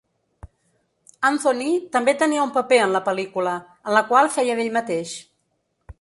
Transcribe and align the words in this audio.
Anthony 1.29 1.69
també 1.97 2.15
tenia 2.23 2.45
un 2.47 2.53
paper 2.57 2.79
en 2.87 2.97
la 2.97 3.03
pel·lícula, 3.11 3.53
en 3.91 3.97
la 4.01 4.03
qual 4.11 4.35
feia 4.39 4.57
d'ell 4.61 4.77
mateix. 4.79 5.13